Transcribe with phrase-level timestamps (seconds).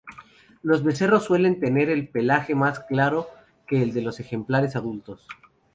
[0.63, 3.27] Los becerros suelen tener el pelaje más claro
[3.67, 5.27] que el de los ejemplares adultos.